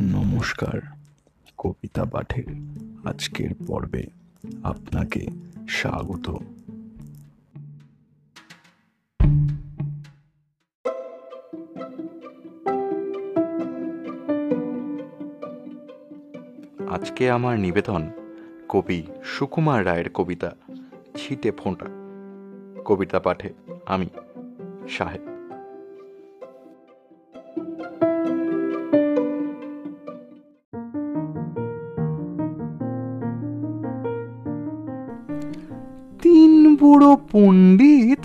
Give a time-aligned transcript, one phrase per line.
[0.00, 0.80] নমস্কার,
[1.58, 2.44] কবিতা পাঠের
[3.04, 4.04] আজকের পর্বে
[4.62, 5.26] আপনাকে
[5.68, 6.30] স্বাগত।
[16.88, 18.10] আজকে আমার নিবেদন
[18.68, 20.56] কবি সুকুমার রায়ের কবিতা,
[21.16, 21.86] ছিটে ফোঁটা।
[22.84, 23.52] কবিতা পাঠে
[23.86, 24.06] আমি,
[24.88, 25.36] সাহেব।
[36.26, 38.18] তিন বুড়ো পণ্ডিত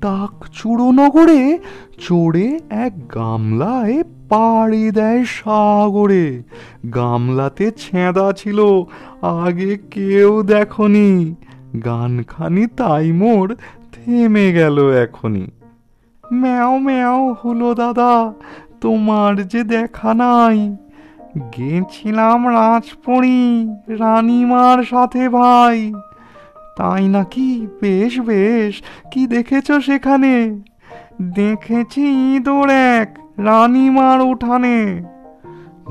[0.00, 0.44] টাক
[0.80, 1.58] নগরে
[1.98, 6.42] চড়ে এক গামলায় পাড়ি দেয় সাগরে।
[6.94, 8.60] গামলাতে ছেঁদা ছিল,
[9.22, 11.34] আগে কেউ দেখনি।
[11.84, 13.56] গানখানি তাই মোর
[13.92, 15.46] থেমে গেল এখনই।
[16.32, 18.32] ম্যাও ম্যাও হলো দাদা,
[18.80, 20.76] তোমার যে দেখা নাই।
[21.58, 25.92] গেছিলাম রাজপণি, রানীমার সাথে ভাই।
[26.78, 30.60] তাই নাকি বেশ বেশ, কি দেখেছ সেখানে?
[31.22, 35.02] দেখেছি ইঁদুর এক, রানীমার উঠানে।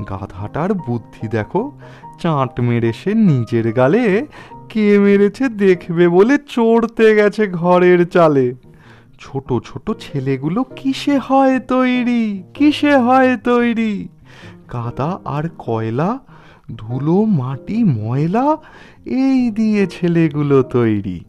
[0.08, 1.78] গাধাটার বুদ্ধি দেখো,
[2.20, 4.26] চাট মেরে সে নিজের গালে,
[4.68, 8.54] কে মেরেছে দেখবে বলে চড়তে গেছে ঘরের চালে।
[9.20, 14.08] ছোট ছোট ছেলেগুলো কিসে হয় তৈরি, কিসে হয় তৈরি?
[14.68, 16.18] কাদা আর কয়লা
[16.76, 18.56] ধুলো, মাটি, ময়লা,
[19.06, 21.20] এই দিয়ে ছেলেগুলো তৈরি।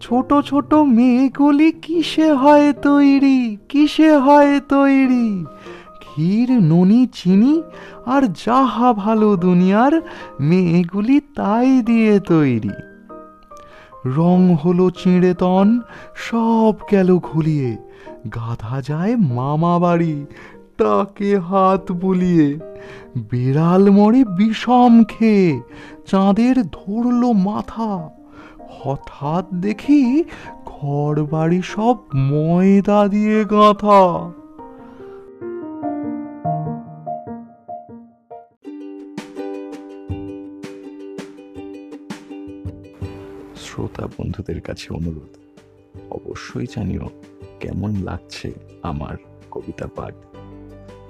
[0.00, 3.56] ছোট ছোট মেয়েগুলি কিসে হয় তৈরি?
[3.68, 5.44] কিসে হয় তৈরি?
[5.98, 7.62] ক্ষীর, ননি, চিনি
[8.06, 10.02] আর যাহা ভালো দুনিয়ার
[10.40, 12.70] মেয়েগুলি তাই দিয়ে তৈরি।
[14.06, 15.80] রং হলো চিঁড়ে তন,
[16.14, 17.76] সব গেল ঘুলিয়ে।
[18.36, 20.26] গাধা যায় মামা বাড়ি
[20.78, 22.48] তাকে হাত বুলিয়ে
[23.30, 25.50] বিড়াল মরে বিষম খেয়ে
[26.06, 27.92] চাঁদের ধরলো মাথা।
[28.76, 30.02] হঠাৎ দেখি
[30.66, 31.96] ঘর বাড়ি সব
[32.30, 34.02] ময়দা দিয়ে গাঁথা।
[43.62, 45.32] শ্রোতা বন্ধুদের কাছে অনুরোধ,
[46.10, 47.06] অবশ্যই জানিও
[47.60, 48.48] কেমন লাগছে
[48.82, 49.14] আমার
[49.50, 50.14] কবিতা পাঠ।